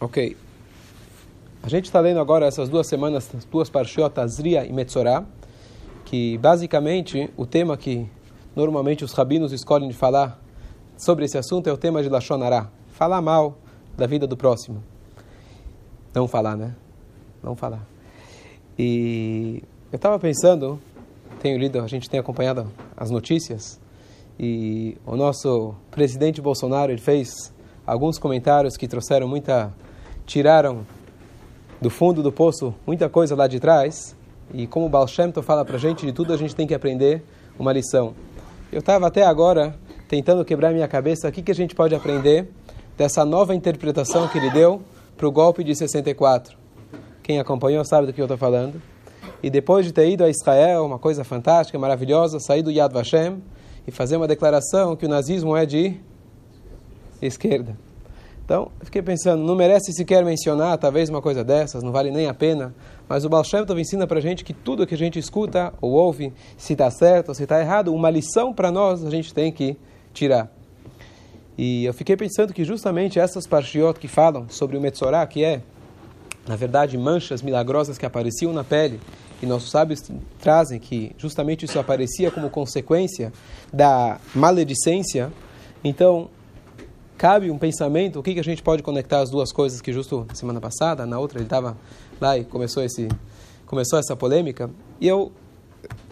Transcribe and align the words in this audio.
Ok. 0.00 0.34
A 1.62 1.68
gente 1.68 1.84
está 1.84 2.00
lendo 2.00 2.20
agora 2.20 2.46
essas 2.46 2.70
duas 2.70 2.86
semanas, 2.86 3.28
as 3.36 3.44
duas 3.44 3.68
parshiot, 3.68 4.18
Azria 4.18 4.64
e 4.64 4.72
Metzorah, 4.72 5.26
que 6.06 6.38
basicamente 6.38 7.30
o 7.36 7.44
tema 7.44 7.76
que 7.76 8.08
normalmente 8.56 9.04
os 9.04 9.12
rabinos 9.12 9.52
escolhem 9.52 9.88
de 9.88 9.94
falar 9.94 10.40
sobre 10.96 11.26
esse 11.26 11.36
assunto 11.36 11.68
é 11.68 11.72
o 11.72 11.76
tema 11.76 12.02
de 12.02 12.08
Lashonará. 12.08 12.70
Falar 12.88 13.20
mal 13.20 13.58
da 13.94 14.06
vida 14.06 14.26
do 14.26 14.38
próximo. 14.38 14.82
Não 16.14 16.26
falar, 16.26 16.56
né? 16.56 16.74
Não 17.42 17.54
falar. 17.54 17.86
E 18.78 19.62
eu 19.92 19.96
estava 19.96 20.18
pensando, 20.18 20.80
tenho 21.42 21.58
lido, 21.58 21.78
a 21.78 21.86
gente 21.86 22.08
tem 22.08 22.18
acompanhado 22.18 22.72
as 22.96 23.10
notícias, 23.10 23.78
e 24.38 24.96
o 25.04 25.14
nosso 25.14 25.74
presidente 25.90 26.40
Bolsonaro 26.40 26.90
ele 26.90 27.00
fez 27.02 27.52
alguns 27.86 28.18
comentários 28.18 28.78
que 28.78 28.88
trouxeram 28.88 29.28
muita 29.28 29.70
tiraram 30.30 30.86
do 31.80 31.90
fundo 31.90 32.22
do 32.22 32.30
poço 32.30 32.72
muita 32.86 33.08
coisa 33.08 33.34
lá 33.34 33.48
de 33.48 33.58
trás. 33.58 34.16
E 34.54 34.64
como 34.64 34.86
o 34.86 34.88
Baal 34.88 35.08
Shem 35.08 35.32
Tov 35.32 35.44
fala 35.44 35.64
para 35.64 35.76
gente, 35.76 36.06
de 36.06 36.12
tudo 36.12 36.32
a 36.32 36.36
gente 36.36 36.54
tem 36.54 36.68
que 36.68 36.74
aprender 36.74 37.22
uma 37.58 37.72
lição. 37.72 38.14
Eu 38.72 38.78
estava 38.78 39.08
até 39.08 39.24
agora 39.24 39.74
tentando 40.08 40.44
quebrar 40.44 40.72
minha 40.72 40.86
cabeça 40.86 41.28
o 41.28 41.32
que, 41.32 41.42
que 41.42 41.50
a 41.50 41.54
gente 41.54 41.74
pode 41.74 41.96
aprender 41.96 42.48
dessa 42.96 43.24
nova 43.24 43.56
interpretação 43.56 44.28
que 44.28 44.38
ele 44.38 44.50
deu 44.50 44.80
para 45.16 45.26
o 45.26 45.32
golpe 45.32 45.64
de 45.64 45.74
64. 45.74 46.56
Quem 47.24 47.40
acompanhou 47.40 47.84
sabe 47.84 48.06
do 48.06 48.12
que 48.12 48.20
eu 48.20 48.26
estou 48.26 48.38
falando. 48.38 48.80
E 49.42 49.50
depois 49.50 49.84
de 49.84 49.92
ter 49.92 50.08
ido 50.08 50.22
a 50.22 50.28
Israel, 50.28 50.84
uma 50.84 50.98
coisa 50.98 51.24
fantástica, 51.24 51.76
maravilhosa, 51.76 52.38
sair 52.38 52.62
do 52.62 52.70
Yad 52.70 52.92
Vashem 52.92 53.42
e 53.84 53.90
fazer 53.90 54.16
uma 54.16 54.28
declaração 54.28 54.94
que 54.94 55.06
o 55.06 55.08
nazismo 55.08 55.56
é 55.56 55.66
de 55.66 55.96
esquerda. 57.20 57.89
Então, 58.50 58.68
fiquei 58.82 59.00
pensando, 59.00 59.44
não 59.44 59.54
merece 59.54 59.92
sequer 59.92 60.24
mencionar 60.24 60.76
talvez 60.76 61.08
uma 61.08 61.22
coisa 61.22 61.44
dessas, 61.44 61.84
não 61.84 61.92
vale 61.92 62.10
nem 62.10 62.26
a 62.26 62.34
pena, 62.34 62.74
mas 63.08 63.24
o 63.24 63.28
Baal 63.28 63.44
Shem 63.44 63.64
Tov 63.64 63.80
ensina 63.80 64.08
para 64.08 64.18
a 64.18 64.20
gente 64.20 64.42
que 64.42 64.52
tudo 64.52 64.84
que 64.88 64.94
a 64.96 64.98
gente 64.98 65.20
escuta 65.20 65.72
ou 65.80 65.92
ouve, 65.92 66.32
se 66.58 66.72
está 66.72 66.90
certo 66.90 67.28
ou 67.28 67.34
se 67.36 67.44
está 67.44 67.60
errado, 67.60 67.94
uma 67.94 68.10
lição 68.10 68.52
para 68.52 68.72
nós 68.72 69.04
a 69.04 69.10
gente 69.10 69.32
tem 69.32 69.52
que 69.52 69.76
tirar. 70.12 70.50
E 71.56 71.84
eu 71.84 71.94
fiquei 71.94 72.16
pensando 72.16 72.52
que 72.52 72.64
justamente 72.64 73.20
essas 73.20 73.46
parshiot 73.46 74.00
que 74.00 74.08
falam 74.08 74.48
sobre 74.48 74.76
o 74.76 74.80
Metzorah, 74.80 75.24
que 75.28 75.44
é, 75.44 75.62
na 76.44 76.56
verdade, 76.56 76.98
manchas 76.98 77.42
milagrosas 77.42 77.98
que 77.98 78.04
apareciam 78.04 78.52
na 78.52 78.64
pele, 78.64 79.00
e 79.40 79.46
nossos 79.46 79.70
sábios 79.70 80.02
trazem 80.40 80.80
que 80.80 81.12
justamente 81.16 81.66
isso 81.66 81.78
aparecia 81.78 82.32
como 82.32 82.50
consequência 82.50 83.32
da 83.72 84.18
maledicência, 84.34 85.32
então 85.84 86.28
cabe 87.20 87.50
um 87.50 87.58
pensamento, 87.58 88.18
o 88.18 88.22
que, 88.22 88.32
que 88.32 88.40
a 88.40 88.42
gente 88.42 88.62
pode 88.62 88.82
conectar 88.82 89.20
as 89.20 89.28
duas 89.28 89.52
coisas 89.52 89.82
que 89.82 89.92
justo 89.92 90.26
semana 90.32 90.58
passada, 90.58 91.04
na 91.04 91.18
outra 91.18 91.36
ele 91.36 91.44
estava 91.44 91.76
lá 92.18 92.38
e 92.38 92.44
começou, 92.44 92.82
esse, 92.82 93.08
começou 93.66 93.98
essa 93.98 94.16
polêmica. 94.16 94.70
E 94.98 95.06
eu 95.06 95.30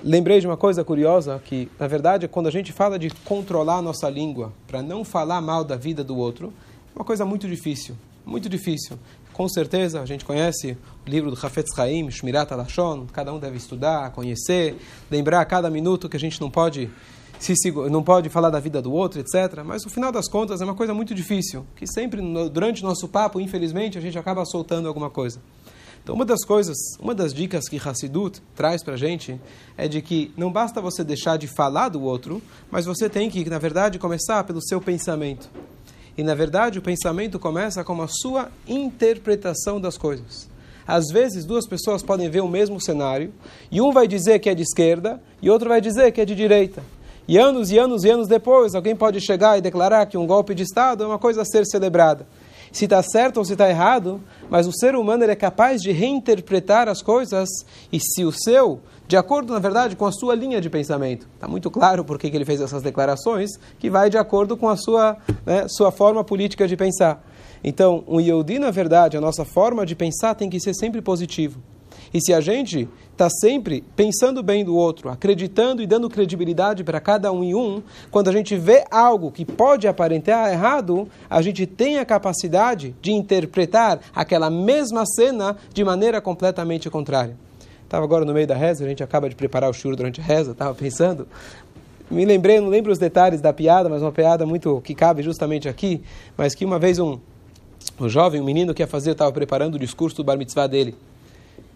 lembrei 0.05 0.39
de 0.39 0.47
uma 0.47 0.59
coisa 0.59 0.85
curiosa, 0.85 1.41
que 1.43 1.71
na 1.81 1.87
verdade 1.87 2.29
quando 2.29 2.47
a 2.47 2.51
gente 2.51 2.75
fala 2.75 2.99
de 2.99 3.09
controlar 3.25 3.77
a 3.77 3.83
nossa 3.83 4.07
língua 4.11 4.53
para 4.67 4.83
não 4.83 5.03
falar 5.03 5.41
mal 5.41 5.65
da 5.65 5.77
vida 5.77 6.05
do 6.05 6.15
outro, 6.15 6.53
é 6.95 6.99
uma 6.99 7.07
coisa 7.07 7.25
muito 7.25 7.49
difícil, 7.49 7.97
muito 8.27 8.47
difícil. 8.47 8.99
Com 9.33 9.49
certeza 9.49 10.03
a 10.03 10.05
gente 10.05 10.27
conhece 10.27 10.77
o 11.07 11.09
livro 11.09 11.31
do 11.31 11.39
Hafetz 11.43 11.71
Haim, 11.79 12.11
Shmirat 12.11 12.53
Alashon, 12.53 13.07
cada 13.11 13.33
um 13.33 13.39
deve 13.39 13.57
estudar, 13.57 14.11
conhecer, 14.11 14.77
lembrar 15.11 15.41
a 15.41 15.47
cada 15.47 15.71
minuto 15.71 16.07
que 16.07 16.19
a 16.19 16.21
gente 16.21 16.39
não 16.39 16.51
pode 16.51 16.91
se 17.39 17.71
não 17.91 18.03
pode 18.03 18.29
falar 18.29 18.51
da 18.51 18.61
vida 18.61 18.83
do 18.83 18.93
outro, 18.93 19.21
etc. 19.21 19.63
Mas 19.65 19.85
no 19.85 19.91
final 19.91 20.11
das 20.11 20.29
contas 20.29 20.61
é 20.61 20.65
uma 20.65 20.75
coisa 20.75 20.93
muito 20.93 21.15
difícil, 21.15 21.65
que 21.77 21.87
sempre 21.87 22.21
durante 22.51 22.83
o 22.83 22.87
nosso 22.87 23.09
papo, 23.09 23.41
infelizmente, 23.41 23.97
a 23.97 24.01
gente 24.01 24.19
acaba 24.19 24.45
soltando 24.45 24.89
alguma 24.89 25.09
coisa. 25.09 25.41
Então, 26.03 26.15
uma 26.15 26.25
das 26.25 26.43
coisas, 26.45 26.77
uma 26.99 27.15
das 27.15 27.35
dicas 27.35 27.69
que 27.69 27.77
Hassidut 27.77 28.41
traz 28.55 28.83
para 28.83 28.95
a 28.95 28.97
gente 28.97 29.39
é 29.77 29.87
de 29.87 30.01
que 30.01 30.33
não 30.37 30.51
basta 30.51 30.81
você 30.81 31.05
deixar 31.05 31.37
de 31.37 31.47
falar 31.47 31.91
do 31.91 32.03
outro, 32.03 32.41
mas 32.71 32.87
você 32.87 33.11
tem 33.11 33.29
que, 33.29 33.49
na 33.49 33.59
verdade, 33.59 33.99
começar 33.99 34.43
pelo 34.45 34.63
seu 34.63 34.81
pensamento. 34.81 35.51
E, 36.17 36.23
na 36.23 36.35
verdade, 36.35 36.79
o 36.79 36.83
pensamento 36.83 37.39
começa 37.39 37.85
com 37.85 38.01
a 38.01 38.09
sua 38.09 38.51
interpretação 38.67 39.81
das 39.81 39.99
coisas. 39.99 40.49
Às 40.87 41.09
vezes, 41.13 41.45
duas 41.45 41.69
pessoas 41.69 42.03
podem 42.03 42.31
ver 42.31 42.41
o 42.41 42.49
mesmo 42.49 42.81
cenário, 42.81 43.33
e 43.71 43.79
um 43.79 43.93
vai 43.93 44.09
dizer 44.09 44.39
que 44.39 44.49
é 44.49 44.55
de 44.55 44.63
esquerda, 44.63 45.23
e 45.43 45.51
outro 45.51 45.69
vai 45.69 45.81
dizer 45.81 46.11
que 46.13 46.23
é 46.23 46.25
de 46.25 46.35
direita. 46.35 46.83
E 47.29 47.37
anos 47.37 47.71
e 47.71 47.79
anos 47.79 48.05
e 48.05 48.11
anos 48.11 48.27
depois, 48.27 48.75
alguém 48.75 48.97
pode 48.97 49.21
chegar 49.21 49.59
e 49.59 49.61
declarar 49.61 50.07
que 50.07 50.17
um 50.17 50.27
golpe 50.27 50.55
de 50.55 50.63
Estado 50.63 51.05
é 51.05 51.07
uma 51.07 51.19
coisa 51.19 51.43
a 51.43 51.45
ser 51.45 51.67
celebrada. 51.67 52.27
Se 52.73 52.87
está 52.87 53.03
certo 53.03 53.37
ou 53.37 53.45
se 53.45 53.53
está 53.53 53.69
errado, 53.69 54.19
mas 54.49 54.67
o 54.67 54.73
ser 54.73 54.97
humano 54.97 55.25
é 55.25 55.37
capaz 55.37 55.83
de 55.83 55.93
reinterpretar 55.93 56.89
as 56.89 57.03
coisas 57.03 57.47
e 57.93 58.01
se 58.01 58.25
o 58.25 58.33
seu, 58.33 58.81
de 59.07 59.15
acordo, 59.15 59.53
na 59.53 59.59
verdade, 59.59 59.95
com 59.95 60.07
a 60.07 60.13
sua 60.13 60.35
linha 60.35 60.59
de 60.59 60.71
pensamento. 60.71 61.29
Está 61.35 61.47
muito 61.47 61.71
claro 61.71 62.03
por 62.03 62.19
que 62.19 62.29
ele 62.29 62.47
fez 62.47 62.63
essas 62.63 62.83
declarações, 62.83 63.51
que 63.79 63.91
vai 63.91 64.09
de 64.09 64.17
acordo 64.17 64.57
com 64.57 64.67
a 64.67 64.77
sua, 64.77 65.19
né, 65.45 65.67
sua 65.69 65.93
forma 65.93 66.25
política 66.25 66.67
de 66.67 66.79
pensar. 66.79 67.23
Então, 67.63 68.05
um 68.09 68.21
Yehudi, 68.21 68.59
na 68.59 68.71
verdade, 68.71 69.19
a 69.19 69.21
nossa 69.21 69.45
forma 69.45 69.85
de 69.85 69.95
pensar 69.95 70.35
tem 70.35 70.49
que 70.49 70.59
ser 70.59 70.75
sempre 70.75 71.03
positivo. 71.03 71.61
E 72.13 72.21
se 72.21 72.33
a 72.33 72.41
gente 72.41 72.89
está 73.13 73.29
sempre 73.29 73.83
pensando 73.97 74.43
bem 74.43 74.65
do 74.65 74.77
outro, 74.77 75.09
acreditando 75.09 75.83
e 75.83 75.87
dando 75.87 76.09
credibilidade 76.09 76.85
para 76.85 77.01
cada 77.01 77.33
um 77.33 77.43
e 77.43 77.55
um, 77.55 77.83
quando 78.11 78.29
a 78.29 78.33
gente 78.33 78.57
vê 78.57 78.85
algo 78.91 79.33
que 79.33 79.45
pode 79.45 79.89
aparentar 79.89 80.53
errado, 80.53 81.09
a 81.29 81.43
gente 81.43 81.67
tem 81.67 81.99
a 81.99 82.05
capacidade 82.05 82.95
de 83.03 83.13
interpretar 83.13 84.01
aquela 84.15 84.49
mesma 84.49 85.05
cena 85.05 85.57
de 85.75 85.85
maneira 85.85 86.21
completamente 86.21 86.89
contrária. 86.89 87.37
Estava 87.85 88.05
agora 88.05 88.25
no 88.25 88.33
meio 88.33 88.47
da 88.47 88.55
reza, 88.55 88.85
a 88.85 88.89
gente 88.89 89.03
acaba 89.03 89.29
de 89.29 89.35
preparar 89.35 89.69
o 89.69 89.73
churro 89.73 89.97
durante 89.97 90.21
a 90.21 90.25
reza, 90.25 90.53
estava 90.53 90.75
pensando, 90.75 91.27
me 92.11 92.25
lembrei, 92.25 92.61
não 92.61 92.69
lembro 92.69 92.93
os 92.93 92.99
detalhes 92.99 93.41
da 93.41 93.53
piada, 93.53 93.89
mas 93.89 94.01
uma 94.01 94.13
piada 94.13 94.47
muito 94.47 94.81
que 94.83 94.95
cabe 94.95 95.23
justamente 95.23 95.69
aqui, 95.69 96.01
mas 96.37 96.55
que 96.55 96.65
uma 96.65 96.79
vez 96.79 96.99
um, 96.99 97.19
um 98.01 98.09
jovem, 98.09 98.41
um 98.41 98.45
menino 98.45 98.73
que 98.73 98.83
ia 98.83 98.87
fazer, 98.87 99.13
estava 99.13 99.33
preparando 99.33 99.75
o 99.75 99.79
discurso 99.79 100.17
do 100.19 100.25
bar 100.25 100.37
mitzvah 100.37 100.67
dele. 100.67 100.95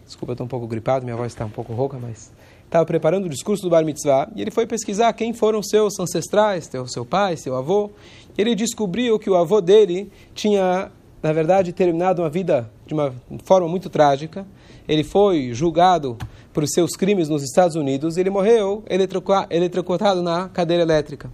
Desculpa, 0.05 0.33
estou 0.33 0.45
um 0.45 0.49
pouco 0.49 0.67
gripado, 0.67 1.05
minha 1.05 1.17
voz 1.17 1.33
está 1.33 1.45
um 1.45 1.51
pouco 1.51 1.73
rouca, 1.73 1.99
mas 2.01 2.33
estava 2.65 2.85
preparando 2.85 3.27
o 3.27 3.29
discurso 3.29 3.63
do 3.63 3.71
Bar 3.71 3.85
Mitzvah 3.85 4.31
e 4.35 4.41
ele 4.41 4.51
foi 4.51 4.67
pesquisar 4.67 5.13
quem 5.13 5.33
foram 5.33 5.63
seus 5.63 5.99
ancestrais, 5.99 6.67
seu, 6.67 6.87
seu 6.87 7.05
pai, 7.05 7.37
seu 7.37 7.57
avô. 7.57 7.91
Ele 8.37 8.55
descobriu 8.55 9.19
que 9.19 9.29
o 9.29 9.37
avô 9.37 9.61
dele 9.61 10.11
tinha, 10.35 10.91
na 11.23 11.33
verdade, 11.33 11.73
terminado 11.73 12.23
uma 12.23 12.31
vida 12.31 12.71
de 12.87 12.95
uma 12.95 13.15
forma 13.45 13.69
muito 13.69 13.91
trágica. 13.91 14.47
Ele 14.89 15.05
foi 15.05 15.53
julgado 15.53 16.17
por 16.53 16.67
seus 16.67 16.93
crimes 16.93 17.29
nos 17.29 17.43
Estados 17.43 17.77
Unidos 17.77 18.17
e 18.17 18.21
ele 18.21 18.31
morreu 18.31 18.83
eletrocutado 18.89 20.23
na 20.23 20.49
cadeira 20.49 20.83
elétrica. 20.83 21.31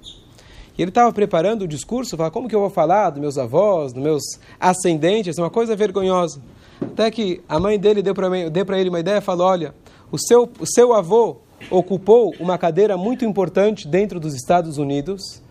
E 0.76 0.82
ele 0.82 0.90
estava 0.90 1.12
preparando 1.12 1.62
o 1.62 1.68
discurso, 1.68 2.16
falava, 2.16 2.32
como 2.32 2.48
que 2.48 2.54
eu 2.54 2.60
vou 2.60 2.70
falar 2.70 3.10
dos 3.10 3.20
meus 3.20 3.36
avós, 3.36 3.92
dos 3.92 4.02
meus 4.02 4.22
ascendentes, 4.60 5.36
é 5.36 5.42
uma 5.42 5.50
coisa 5.50 5.74
vergonhosa. 5.74 6.40
Até 6.80 7.10
que 7.10 7.40
a 7.48 7.58
mãe 7.58 7.78
dele 7.78 8.02
deu 8.02 8.14
para 8.14 8.78
ele 8.78 8.88
uma 8.88 9.00
ideia 9.00 9.18
e 9.18 9.20
falou: 9.20 9.46
Olha, 9.46 9.74
o 10.10 10.18
seu, 10.18 10.48
o 10.58 10.66
seu 10.66 10.92
avô 10.92 11.38
ocupou 11.70 12.32
uma 12.38 12.56
cadeira 12.56 12.96
muito 12.96 13.24
importante 13.24 13.86
dentro 13.86 14.20
dos 14.20 14.34
Estados 14.34 14.78
Unidos 14.78 15.42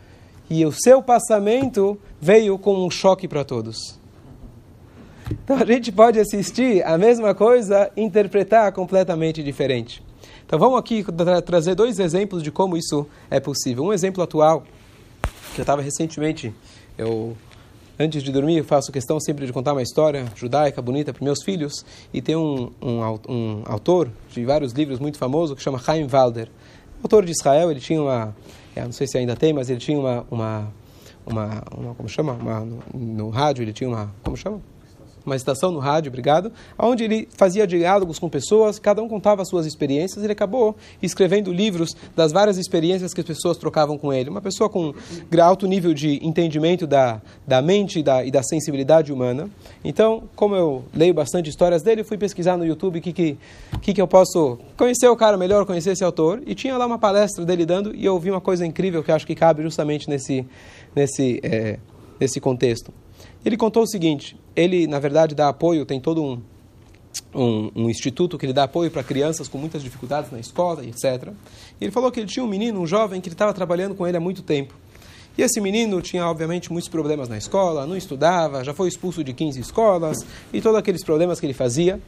e 0.50 0.66
o 0.66 0.72
seu 0.72 1.02
passamento 1.02 2.00
veio 2.20 2.58
com 2.58 2.86
um 2.86 2.90
choque 2.90 3.28
para 3.28 3.44
todos. 3.44 4.00
Então 5.30 5.58
a 5.58 5.66
gente 5.66 5.92
pode 5.92 6.20
assistir 6.20 6.86
a 6.86 6.98
mesma 6.98 7.36
coisa 7.36 7.92
interpretar 7.98 8.72
completamente 8.72 9.44
diferente. 9.44 10.02
Então 10.46 10.58
vamos 10.58 10.80
aqui 10.80 11.04
tra 11.04 11.42
trazer 11.42 11.76
dois 11.76 12.00
exemplos 12.00 12.42
de 12.42 12.50
como 12.50 12.78
isso 12.78 13.06
é 13.30 13.40
possível. 13.40 13.84
Um 13.84 13.92
exemplo 13.92 14.24
atual, 14.24 14.64
que 15.54 15.60
eu 15.60 15.64
estava 15.64 15.82
recentemente, 15.82 16.54
eu 16.98 17.36
Antes 18.00 18.22
de 18.22 18.32
dormir, 18.32 18.64
faço 18.64 18.92
questão 18.92 19.20
sempre 19.20 19.48
de 19.48 19.52
contar 19.52 19.74
uma 19.74 19.82
história 19.82 20.26
judaica 20.36 20.82
bonita 20.84 21.12
para 21.12 21.24
meus 21.24 21.44
filhos. 21.44 21.84
E 22.14 22.22
tem 22.22 22.36
um, 22.36 22.72
um, 22.80 23.02
um 23.28 23.64
autor 23.66 24.12
de 24.32 24.46
vários 24.46 24.72
livros 24.72 25.00
muito 25.00 25.18
famoso 25.18 25.56
que 25.56 25.64
chama 25.64 25.80
Chaim 25.80 26.06
Walder. 26.06 26.48
Autor 27.02 27.26
de 27.26 27.32
Israel, 27.32 27.72
ele 27.72 27.80
tinha 27.80 28.00
uma. 28.00 28.36
não 28.76 28.92
sei 28.92 29.08
se 29.08 29.18
ainda 29.18 29.36
tem, 29.36 29.52
mas 29.52 29.70
ele 29.70 29.80
tinha 29.80 29.98
uma. 30.00 30.26
uma, 30.30 30.72
uma, 31.26 31.64
uma 31.76 31.96
como 31.96 32.08
chama? 32.08 32.34
Uma, 32.34 32.60
no, 32.60 32.84
no 32.94 33.30
rádio, 33.30 33.64
ele 33.64 33.74
tinha 33.74 33.90
uma. 33.90 34.14
Como 34.24 34.38
chama? 34.38 34.62
Uma 35.28 35.36
estação 35.36 35.72
no 35.72 35.80
rádio, 35.80 36.10
obrigado, 36.10 36.52
onde 36.80 37.04
ele 37.04 37.28
fazia 37.36 37.68
diálogos 37.68 38.18
com 38.18 38.30
pessoas, 38.30 38.80
cada 38.80 39.04
um 39.04 39.10
contava 39.10 39.44
suas 39.44 39.66
experiências, 39.66 40.24
ele 40.24 40.32
acabou 40.32 40.76
escrevendo 41.04 41.52
livros 41.52 41.96
das 42.16 42.32
várias 42.32 42.58
experiências 42.58 43.14
que 43.14 43.20
as 43.20 43.28
pessoas 43.28 43.58
trocavam 43.58 43.98
com 43.98 44.14
ele. 44.14 44.30
Uma 44.30 44.42
pessoa 44.42 44.70
com 44.70 44.94
alto 45.42 45.68
nível 45.68 45.94
de 45.94 46.26
entendimento 46.26 46.88
da, 46.88 47.22
da 47.46 47.62
mente 47.62 48.00
e 48.00 48.04
da, 48.04 48.24
e 48.24 48.32
da 48.32 48.42
sensibilidade 48.42 49.12
humana. 49.12 49.50
Então, 49.84 50.24
como 50.36 50.56
eu 50.56 50.86
leio 50.94 51.14
bastante 51.14 51.50
histórias 51.50 51.84
dele, 51.84 52.04
fui 52.04 52.18
pesquisar 52.18 52.58
no 52.58 52.66
YouTube 52.66 53.00
o 53.00 53.02
que, 53.02 53.12
que, 53.12 53.38
que, 53.82 53.94
que 53.94 54.02
eu 54.02 54.08
posso 54.08 54.58
conhecer 54.78 55.10
o 55.10 55.16
cara 55.16 55.38
melhor, 55.38 55.66
conhecer 55.66 55.92
esse 55.92 56.04
autor, 56.04 56.42
e 56.48 56.56
tinha 56.56 56.78
lá 56.78 56.86
uma 56.86 56.98
palestra 56.98 57.44
dele 57.44 57.66
dando, 57.66 57.94
e 57.94 58.06
eu 58.06 58.14
ouvi 58.14 58.32
uma 58.32 58.42
coisa 58.42 58.66
incrível 58.66 59.04
que 59.04 59.12
acho 59.12 59.28
que 59.28 59.36
cabe 59.36 59.62
justamente 59.62 60.10
nesse, 60.10 60.48
nesse, 60.96 61.42
é, 61.44 61.78
nesse 62.18 62.40
contexto. 62.40 62.94
Ele 63.44 63.58
contou 63.58 63.84
o 63.84 63.88
seguinte: 63.88 64.38
ele, 64.58 64.88
na 64.88 64.98
verdade, 64.98 65.36
dá 65.36 65.50
apoio, 65.50 65.86
tem 65.86 66.02
todo 66.02 66.24
um, 66.24 66.42
um, 67.34 67.72
um 67.76 67.90
instituto 67.90 68.40
que 68.40 68.46
ele 68.48 68.54
dá 68.54 68.64
apoio 68.64 68.90
para 68.90 69.04
crianças 69.04 69.48
com 69.48 69.60
muitas 69.60 69.84
dificuldades 69.84 70.32
na 70.32 70.40
escola, 70.40 70.84
etc. 70.84 71.32
Ele 71.80 71.92
falou 71.92 72.12
que 72.12 72.20
ele 72.20 72.28
tinha 72.28 72.44
um 72.44 72.48
menino, 72.48 72.82
um 72.82 72.88
jovem, 72.88 73.22
que 73.22 73.30
ele 73.30 73.36
estava 73.36 73.54
trabalhando 73.54 73.94
com 73.94 74.08
ele 74.08 74.18
há 74.18 74.20
muito 74.20 74.42
tempo. 74.42 74.74
E 75.38 75.44
esse 75.44 75.62
menino 75.62 76.02
tinha, 76.02 76.26
obviamente, 76.26 76.72
muitos 76.72 76.90
problemas 76.90 77.30
na 77.30 77.38
escola, 77.38 77.86
não 77.86 77.96
estudava, 77.96 78.64
já 78.64 78.74
foi 78.74 78.88
expulso 78.88 79.24
de 79.24 79.32
15 79.32 79.60
escolas 79.60 80.18
e 80.52 80.60
todos 80.60 80.80
aqueles 80.80 81.04
problemas 81.04 81.40
que 81.40 81.46
ele 81.46 81.54
fazia. 81.54 82.02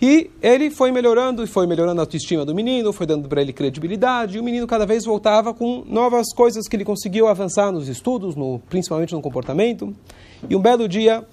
E 0.00 0.30
ele 0.40 0.70
foi 0.70 0.92
melhorando, 0.92 1.42
e 1.42 1.48
foi 1.48 1.66
melhorando 1.66 2.00
a 2.00 2.04
autoestima 2.04 2.44
do 2.44 2.54
menino, 2.54 2.92
foi 2.92 3.04
dando 3.04 3.28
para 3.28 3.42
ele 3.42 3.52
credibilidade, 3.52 4.36
e 4.36 4.40
o 4.40 4.44
menino 4.44 4.64
cada 4.64 4.86
vez 4.86 5.04
voltava 5.04 5.52
com 5.52 5.82
novas 5.84 6.32
coisas 6.32 6.68
que 6.68 6.76
ele 6.76 6.84
conseguiu 6.84 7.26
avançar 7.26 7.72
nos 7.72 7.88
estudos, 7.88 8.36
no, 8.36 8.60
principalmente 8.70 9.12
no 9.12 9.20
comportamento. 9.20 9.92
E 10.48 10.54
um 10.54 10.60
belo 10.60 10.86
dia, 10.86 11.26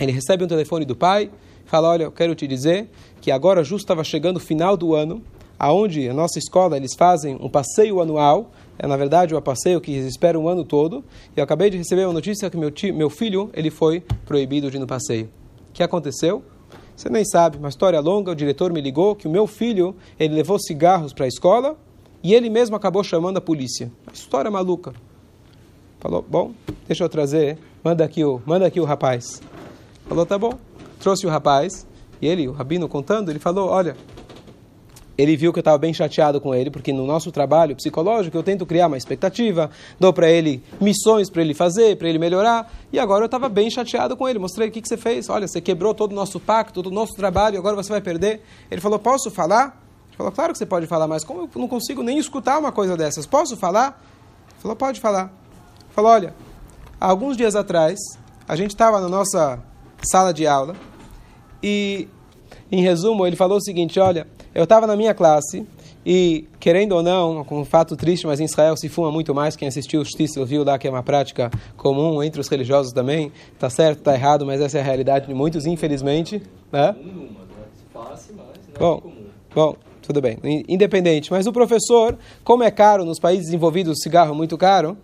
ele 0.00 0.12
recebe 0.12 0.42
um 0.42 0.48
telefone 0.48 0.84
do 0.84 0.96
pai, 0.96 1.30
fala, 1.66 1.88
olha, 1.88 2.04
eu 2.04 2.12
quero 2.12 2.34
te 2.34 2.46
dizer 2.46 2.88
que 3.20 3.30
agora 3.30 3.62
justo 3.62 3.84
estava 3.84 4.02
chegando 4.02 4.38
o 4.38 4.40
final 4.40 4.76
do 4.76 4.94
ano, 4.94 5.22
aonde 5.58 6.08
a 6.08 6.14
nossa 6.14 6.38
escola 6.38 6.76
eles 6.76 6.94
fazem 6.94 7.36
um 7.40 7.48
passeio 7.48 8.00
anual, 8.00 8.50
é 8.78 8.86
na 8.86 8.96
verdade 8.96 9.34
um 9.34 9.40
passeio 9.42 9.80
que 9.80 9.92
espera 9.92 10.38
um 10.38 10.48
ano 10.48 10.64
todo, 10.64 11.04
e 11.36 11.38
eu 11.38 11.44
acabei 11.44 11.68
de 11.68 11.76
receber 11.76 12.04
uma 12.06 12.14
notícia 12.14 12.48
que 12.48 12.56
meu, 12.56 12.70
tio, 12.70 12.94
meu 12.94 13.10
filho 13.10 13.50
ele 13.52 13.70
foi 13.70 14.02
proibido 14.24 14.70
de 14.70 14.78
ir 14.78 14.80
no 14.80 14.86
passeio. 14.86 15.28
O 15.68 15.72
que 15.72 15.82
aconteceu? 15.82 16.42
Você 16.96 17.08
nem 17.08 17.24
sabe, 17.24 17.58
uma 17.58 17.68
história 17.68 18.00
longa, 18.00 18.32
o 18.32 18.34
diretor 18.34 18.72
me 18.72 18.80
ligou 18.80 19.14
que 19.14 19.28
o 19.28 19.30
meu 19.30 19.46
filho, 19.46 19.94
ele 20.18 20.34
levou 20.34 20.58
cigarros 20.58 21.12
para 21.12 21.26
a 21.26 21.28
escola 21.28 21.76
e 22.22 22.34
ele 22.34 22.50
mesmo 22.50 22.74
acabou 22.74 23.04
chamando 23.04 23.36
a 23.36 23.40
polícia. 23.40 23.90
Uma 24.06 24.12
história 24.12 24.50
maluca. 24.50 24.92
Falou, 25.98 26.24
bom, 26.26 26.52
deixa 26.86 27.04
eu 27.04 27.08
trazer, 27.08 27.58
manda 27.84 28.04
aqui 28.04 28.24
o, 28.24 28.40
manda 28.46 28.66
aqui 28.66 28.80
o 28.80 28.84
rapaz. 28.84 29.40
Falou, 30.10 30.26
tá 30.26 30.36
bom. 30.36 30.58
Trouxe 30.98 31.24
o 31.24 31.30
rapaz 31.30 31.86
e 32.20 32.26
ele, 32.26 32.48
o 32.48 32.52
rabino 32.52 32.88
contando, 32.88 33.30
ele 33.30 33.38
falou, 33.38 33.68
olha, 33.68 33.96
ele 35.16 35.36
viu 35.36 35.52
que 35.52 35.60
eu 35.60 35.60
estava 35.60 35.78
bem 35.78 35.94
chateado 35.94 36.40
com 36.40 36.52
ele, 36.52 36.68
porque 36.68 36.92
no 36.92 37.06
nosso 37.06 37.30
trabalho 37.30 37.76
psicológico 37.76 38.36
eu 38.36 38.42
tento 38.42 38.66
criar 38.66 38.88
uma 38.88 38.96
expectativa, 38.96 39.70
dou 40.00 40.12
para 40.12 40.28
ele 40.28 40.64
missões 40.80 41.30
para 41.30 41.42
ele 41.42 41.54
fazer, 41.54 41.96
para 41.96 42.08
ele 42.08 42.18
melhorar, 42.18 42.72
e 42.92 42.98
agora 42.98 43.22
eu 43.22 43.26
estava 43.26 43.48
bem 43.48 43.70
chateado 43.70 44.16
com 44.16 44.28
ele. 44.28 44.40
Mostrei 44.40 44.66
o 44.66 44.72
que, 44.72 44.82
que 44.82 44.88
você 44.88 44.96
fez. 44.96 45.28
Olha, 45.28 45.46
você 45.46 45.60
quebrou 45.60 45.94
todo 45.94 46.10
o 46.10 46.14
nosso 46.16 46.40
pacto, 46.40 46.82
todo 46.82 46.88
o 46.88 46.94
nosso 46.94 47.14
trabalho, 47.14 47.56
agora 47.56 47.76
você 47.76 47.90
vai 47.90 48.00
perder. 48.00 48.42
Ele 48.68 48.80
falou: 48.80 48.98
Posso 48.98 49.30
falar? 49.30 49.80
Ele 50.08 50.16
falou: 50.16 50.32
Claro 50.32 50.50
que 50.50 50.58
você 50.58 50.66
pode 50.66 50.88
falar, 50.88 51.06
mas 51.06 51.22
como 51.22 51.42
eu 51.42 51.50
não 51.54 51.68
consigo 51.68 52.02
nem 52.02 52.18
escutar 52.18 52.58
uma 52.58 52.72
coisa 52.72 52.96
dessas? 52.96 53.26
Posso 53.26 53.56
falar? 53.56 54.02
Ele 54.48 54.60
falou: 54.60 54.76
Pode 54.76 54.98
falar. 54.98 55.32
Ele 55.84 55.94
falou: 55.94 56.10
Olha, 56.10 56.34
há 57.00 57.06
alguns 57.06 57.36
dias 57.36 57.54
atrás, 57.54 57.96
a 58.48 58.56
gente 58.56 58.70
estava 58.70 59.00
na 59.00 59.08
nossa 59.08 59.69
sala 60.02 60.32
de 60.32 60.46
aula 60.46 60.74
e, 61.62 62.08
em 62.70 62.82
resumo, 62.82 63.26
ele 63.26 63.36
falou 63.36 63.58
o 63.58 63.62
seguinte: 63.62 63.98
Olha 64.00 64.26
eu 64.54 64.64
estava 64.64 64.86
na 64.86 64.96
minha 64.96 65.14
classe 65.14 65.64
e, 66.04 66.46
querendo 66.58 66.92
ou 66.92 67.02
não, 67.02 67.44
com 67.44 67.60
um 67.60 67.64
fato 67.64 67.96
triste, 67.96 68.26
mas 68.26 68.40
em 68.40 68.44
Israel 68.44 68.76
se 68.76 68.88
fuma 68.88 69.12
muito 69.12 69.34
mais. 69.34 69.54
Quem 69.54 69.68
assistiu 69.68 70.00
o 70.00 70.04
Shtisel 70.04 70.44
viu 70.44 70.64
lá 70.64 70.76
que 70.78 70.88
é 70.88 70.90
uma 70.90 71.02
prática 71.02 71.50
comum 71.76 72.22
entre 72.22 72.40
os 72.40 72.48
religiosos 72.48 72.92
também. 72.92 73.30
Tá 73.58 73.70
certo, 73.70 74.02
tá 74.02 74.14
errado, 74.14 74.44
mas 74.44 74.60
essa 74.60 74.78
é 74.78 74.80
a 74.80 74.84
realidade 74.84 75.26
de 75.26 75.34
muitos, 75.34 75.66
infelizmente. 75.66 76.42
Né? 76.72 76.96
Bom, 78.78 79.02
bom, 79.54 79.76
tudo 80.02 80.20
bem. 80.20 80.38
Independente. 80.68 81.30
Mas 81.30 81.46
o 81.46 81.52
professor, 81.52 82.18
como 82.42 82.64
é 82.64 82.70
caro 82.72 83.04
nos 83.04 83.20
países 83.20 83.46
desenvolvidos, 83.46 83.98
o 83.98 84.02
cigarro 84.02 84.32
é 84.32 84.36
muito 84.36 84.58
caro. 84.58 84.96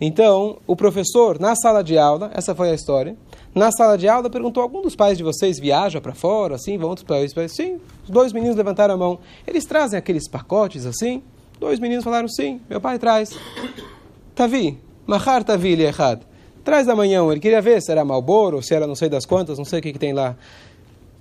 Então, 0.00 0.58
o 0.66 0.74
professor, 0.74 1.38
na 1.38 1.54
sala 1.54 1.82
de 1.82 1.98
aula, 1.98 2.30
essa 2.34 2.54
foi 2.54 2.70
a 2.70 2.74
história, 2.74 3.16
na 3.58 3.70
sala 3.70 3.98
de 3.98 4.08
aula 4.08 4.30
perguntou: 4.30 4.62
algum 4.62 4.80
dos 4.80 4.96
pais 4.96 5.18
de 5.18 5.24
vocês 5.24 5.58
viaja 5.58 6.00
para 6.00 6.14
fora, 6.14 6.54
assim, 6.54 6.78
vão 6.78 6.90
outros 6.90 7.06
países? 7.06 7.34
Sim, 7.52 7.78
os 8.04 8.10
dois 8.10 8.32
meninos 8.32 8.56
levantaram 8.56 8.94
a 8.94 8.96
mão. 8.96 9.18
Eles 9.46 9.64
trazem 9.66 9.98
aqueles 9.98 10.28
pacotes 10.28 10.86
assim? 10.86 11.22
Dois 11.60 11.78
meninos 11.78 12.04
falaram: 12.04 12.28
sim, 12.28 12.60
meu 12.70 12.80
pai 12.80 12.98
traz. 12.98 13.38
Tavi, 14.34 14.78
Mahar 15.06 15.42
Tavi 15.42 15.80
errado. 15.82 16.24
Traz 16.64 16.88
amanhã, 16.88 17.28
ele 17.30 17.40
queria 17.40 17.62
ver 17.62 17.80
se 17.80 17.90
era 17.90 18.04
Malboro, 18.04 18.62
se 18.62 18.74
era 18.74 18.86
não 18.86 18.94
sei 18.94 19.08
das 19.08 19.24
quantas, 19.24 19.58
não 19.58 19.64
sei 19.64 19.80
o 19.80 19.82
que, 19.82 19.92
que 19.92 19.98
tem 19.98 20.12
lá. 20.12 20.36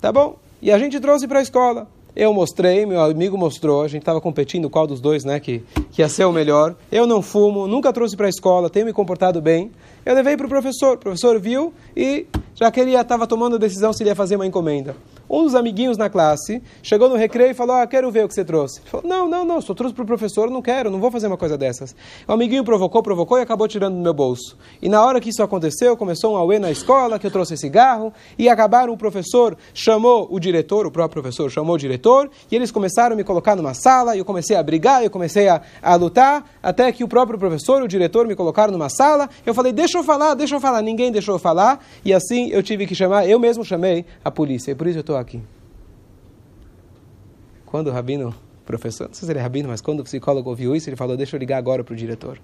Tá 0.01 0.11
bom? 0.11 0.37
E 0.61 0.71
a 0.71 0.77
gente 0.77 0.99
trouxe 0.99 1.27
para 1.27 1.39
a 1.39 1.41
escola. 1.41 1.87
Eu 2.19 2.33
mostrei, 2.33 2.83
meu 2.83 2.99
amigo 2.99 3.37
mostrou, 3.37 3.83
a 3.83 3.87
gente 3.87 4.01
estava 4.01 4.19
competindo 4.19 4.71
qual 4.71 4.87
dos 4.87 4.99
dois 4.99 5.23
né, 5.23 5.39
que, 5.39 5.63
que 5.91 6.01
ia 6.01 6.09
ser 6.09 6.25
o 6.25 6.31
melhor. 6.31 6.75
Eu 6.91 7.05
não 7.05 7.21
fumo, 7.21 7.67
nunca 7.67 7.93
trouxe 7.93 8.17
para 8.17 8.25
a 8.25 8.29
escola, 8.29 8.71
tenho 8.71 8.87
me 8.87 8.91
comportado 8.91 9.39
bem. 9.39 9.69
Eu 10.03 10.15
levei 10.15 10.35
para 10.35 10.47
o 10.47 10.49
professor, 10.49 10.95
o 10.95 10.97
professor 10.97 11.39
viu 11.39 11.71
e 11.95 12.25
já 12.55 12.71
que 12.71 12.79
ele 12.79 12.95
estava 12.95 13.27
tomando 13.27 13.57
a 13.57 13.59
decisão 13.59 13.93
se 13.93 14.01
ele 14.01 14.09
ia 14.09 14.15
fazer 14.15 14.35
uma 14.35 14.47
encomenda. 14.47 14.95
Um 15.29 15.43
dos 15.43 15.55
amiguinhos 15.55 15.97
na 15.97 16.09
classe 16.09 16.61
chegou 16.81 17.09
no 17.09 17.15
recreio 17.15 17.51
e 17.51 17.53
falou: 17.53 17.75
Ah, 17.75 17.87
quero 17.87 18.09
ver 18.09 18.25
o 18.25 18.27
que 18.27 18.33
você 18.33 18.45
trouxe. 18.45 18.79
Ele 18.79 18.89
falou: 18.89 19.07
Não, 19.07 19.27
não, 19.27 19.45
não, 19.45 19.61
só 19.61 19.73
trouxe 19.73 19.93
para 19.93 20.03
o 20.03 20.07
professor, 20.07 20.49
não 20.49 20.61
quero, 20.61 20.89
não 20.89 20.99
vou 20.99 21.11
fazer 21.11 21.27
uma 21.27 21.37
coisa 21.37 21.57
dessas. 21.57 21.95
O 22.27 22.31
amiguinho 22.31 22.63
provocou, 22.63 23.03
provocou 23.03 23.37
e 23.37 23.41
acabou 23.41 23.67
tirando 23.67 23.95
do 23.95 24.01
meu 24.01 24.13
bolso. 24.13 24.57
E 24.81 24.87
na 24.87 25.03
hora 25.03 25.19
que 25.19 25.29
isso 25.29 25.43
aconteceu, 25.43 25.97
começou 25.97 26.33
um 26.33 26.37
auê 26.37 26.59
na 26.59 26.71
escola 26.71 27.19
que 27.19 27.27
eu 27.27 27.31
trouxe 27.31 27.57
cigarro 27.57 28.13
e 28.37 28.47
acabaram. 28.47 28.93
O 28.93 28.97
professor 28.97 29.57
chamou 29.73 30.27
o 30.31 30.39
diretor, 30.39 30.85
o 30.85 30.91
próprio 30.91 31.21
professor 31.21 31.49
chamou 31.49 31.75
o 31.75 31.77
diretor 31.77 32.29
e 32.49 32.55
eles 32.55 32.71
começaram 32.71 33.13
a 33.13 33.17
me 33.17 33.23
colocar 33.23 33.55
numa 33.55 33.73
sala. 33.73 34.15
E 34.15 34.19
eu 34.19 34.25
comecei 34.25 34.55
a 34.55 34.63
brigar, 34.63 35.03
eu 35.03 35.09
comecei 35.09 35.49
a, 35.49 35.61
a 35.81 35.95
lutar, 35.95 36.45
até 36.63 36.91
que 36.91 37.03
o 37.03 37.07
próprio 37.07 37.37
professor, 37.37 37.81
o 37.81 37.87
diretor, 37.87 38.25
me 38.27 38.35
colocaram 38.35 38.71
numa 38.71 38.89
sala. 38.89 39.29
Eu 39.45 39.53
falei: 39.53 39.73
Deixa 39.73 39.97
eu 39.97 40.03
falar, 40.03 40.33
deixa 40.35 40.55
eu 40.55 40.59
falar. 40.59 40.81
Ninguém 40.81 41.11
deixou 41.11 41.35
eu 41.35 41.39
falar. 41.39 41.83
E 42.05 42.13
assim 42.13 42.49
eu 42.49 42.63
tive 42.63 42.85
que 42.85 42.95
chamar, 42.95 43.27
eu 43.27 43.39
mesmo 43.39 43.65
chamei 43.65 44.05
a 44.23 44.31
polícia. 44.31 44.71
E 44.71 44.75
por 44.75 44.87
isso 44.87 44.99
eu 44.99 45.01
estou 45.01 45.16
aqui. 45.19 45.41
Quando 47.65 47.87
o 47.87 47.91
rabino, 47.91 48.33
professor, 48.65 49.07
não 49.07 49.13
sei 49.13 49.25
se 49.25 49.31
ele 49.31 49.39
é 49.39 49.41
rabino, 49.41 49.69
mas 49.69 49.81
quando 49.81 49.99
o 49.99 50.03
psicólogo 50.03 50.49
ouviu 50.49 50.75
isso, 50.75 50.89
ele 50.89 50.95
falou: 50.95 51.17
Deixa 51.17 51.35
eu 51.35 51.39
ligar 51.39 51.57
agora 51.57 51.83
para 51.83 51.93
o 51.93 51.97
diretor. 51.97 52.39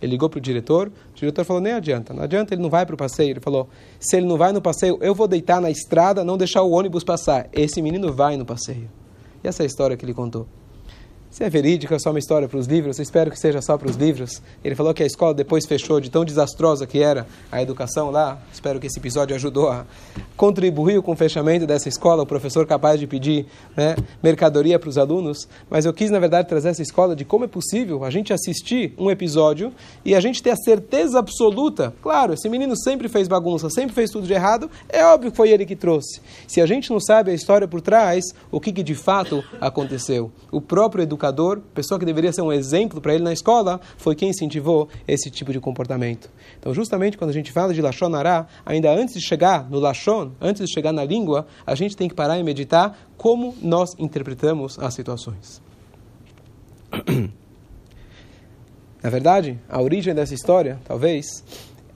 Ele 0.00 0.12
ligou 0.12 0.30
para 0.30 0.38
o 0.38 0.40
diretor, 0.40 0.88
o 0.88 1.14
diretor 1.14 1.44
falou: 1.44 1.60
Nem 1.60 1.72
adianta, 1.72 2.14
não 2.14 2.22
adianta, 2.22 2.54
ele 2.54 2.62
não 2.62 2.70
vai 2.70 2.86
para 2.86 2.94
o 2.94 2.98
passeio. 2.98 3.30
Ele 3.30 3.40
falou: 3.40 3.68
Se 3.98 4.16
ele 4.16 4.26
não 4.26 4.36
vai 4.36 4.52
no 4.52 4.62
passeio, 4.62 4.98
eu 5.00 5.14
vou 5.14 5.28
deitar 5.28 5.60
na 5.60 5.70
estrada, 5.70 6.24
não 6.24 6.38
deixar 6.38 6.62
o 6.62 6.70
ônibus 6.70 7.04
passar. 7.04 7.48
Esse 7.52 7.82
menino 7.82 8.12
vai 8.12 8.36
no 8.36 8.46
passeio. 8.46 8.88
E 9.42 9.48
essa 9.48 9.62
é 9.62 9.64
a 9.64 9.66
história 9.66 9.96
que 9.96 10.04
ele 10.04 10.14
contou. 10.14 10.46
Se 11.30 11.44
é 11.44 11.48
verídico, 11.48 11.94
é 11.94 11.98
só 11.98 12.10
uma 12.10 12.18
história 12.18 12.48
para 12.48 12.58
os 12.58 12.66
livros, 12.66 12.98
eu 12.98 13.04
espero 13.04 13.30
que 13.30 13.38
seja 13.38 13.62
só 13.62 13.78
para 13.78 13.88
os 13.88 13.94
livros. 13.94 14.42
Ele 14.64 14.74
falou 14.74 14.92
que 14.92 15.00
a 15.00 15.06
escola 15.06 15.32
depois 15.32 15.64
fechou, 15.64 16.00
de 16.00 16.10
tão 16.10 16.24
desastrosa 16.24 16.88
que 16.88 17.00
era 17.00 17.24
a 17.52 17.62
educação 17.62 18.10
lá. 18.10 18.36
Espero 18.52 18.80
que 18.80 18.88
esse 18.88 18.98
episódio 18.98 19.36
ajudou 19.36 19.70
a 19.70 19.86
contribuir 20.36 21.00
com 21.02 21.12
o 21.12 21.16
fechamento 21.16 21.68
dessa 21.68 21.88
escola, 21.88 22.24
o 22.24 22.26
professor 22.26 22.66
capaz 22.66 22.98
de 22.98 23.06
pedir 23.06 23.46
né, 23.76 23.94
mercadoria 24.20 24.76
para 24.76 24.88
os 24.88 24.98
alunos. 24.98 25.48
Mas 25.70 25.84
eu 25.84 25.92
quis, 25.92 26.10
na 26.10 26.18
verdade, 26.18 26.48
trazer 26.48 26.70
essa 26.70 26.82
escola 26.82 27.14
de 27.14 27.24
como 27.24 27.44
é 27.44 27.48
possível 27.48 28.04
a 28.04 28.10
gente 28.10 28.32
assistir 28.32 28.92
um 28.98 29.08
episódio 29.08 29.72
e 30.04 30.16
a 30.16 30.20
gente 30.20 30.42
ter 30.42 30.50
a 30.50 30.56
certeza 30.56 31.20
absoluta. 31.20 31.94
Claro, 32.02 32.34
esse 32.34 32.48
menino 32.48 32.76
sempre 32.76 33.08
fez 33.08 33.28
bagunça, 33.28 33.70
sempre 33.70 33.94
fez 33.94 34.10
tudo 34.10 34.26
de 34.26 34.32
errado, 34.32 34.68
é 34.88 35.04
óbvio 35.04 35.30
que 35.30 35.36
foi 35.36 35.50
ele 35.50 35.64
que 35.64 35.76
trouxe. 35.76 36.20
Se 36.48 36.60
a 36.60 36.66
gente 36.66 36.90
não 36.90 36.98
sabe 36.98 37.30
a 37.30 37.34
história 37.34 37.68
por 37.68 37.80
trás, 37.80 38.24
o 38.50 38.58
que, 38.58 38.72
que 38.72 38.82
de 38.82 38.96
fato 38.96 39.44
aconteceu? 39.60 40.32
O 40.50 40.60
próprio 40.60 41.04
educador 41.04 41.19
educador, 41.20 41.60
pessoa 41.74 42.00
que 42.00 42.06
deveria 42.06 42.32
ser 42.32 42.40
um 42.40 42.52
exemplo 42.52 43.00
para 43.00 43.14
ele 43.14 43.22
na 43.22 43.32
escola, 43.32 43.80
foi 43.98 44.14
quem 44.14 44.30
incentivou 44.30 44.88
esse 45.06 45.30
tipo 45.30 45.52
de 45.52 45.60
comportamento. 45.60 46.30
Então, 46.58 46.72
justamente 46.72 47.18
quando 47.18 47.30
a 47.30 47.32
gente 47.34 47.52
fala 47.52 47.74
de 47.74 47.82
Lashon 47.82 48.14
Ará, 48.14 48.46
ainda 48.64 48.90
antes 48.90 49.14
de 49.14 49.20
chegar 49.20 49.68
no 49.68 49.78
Lashon, 49.78 50.32
antes 50.40 50.66
de 50.66 50.72
chegar 50.72 50.92
na 50.92 51.04
língua, 51.04 51.46
a 51.66 51.74
gente 51.74 51.96
tem 51.96 52.08
que 52.08 52.14
parar 52.14 52.38
e 52.38 52.42
meditar 52.42 52.98
como 53.16 53.54
nós 53.60 53.90
interpretamos 53.98 54.78
as 54.78 54.94
situações. 54.94 55.60
na 59.02 59.10
verdade, 59.10 59.58
a 59.68 59.80
origem 59.80 60.14
dessa 60.14 60.34
história, 60.34 60.80
talvez, 60.84 61.44